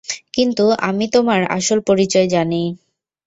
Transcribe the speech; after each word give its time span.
কিন্তু 0.33 0.65
আমি 0.81 1.05
তোমার 1.07 1.41
আসল 1.49 1.79
পরিচয় 1.81 2.27
জানি। 2.27 2.63